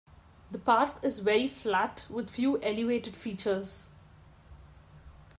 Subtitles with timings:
[0.49, 3.89] The park is very flat with few elevated features.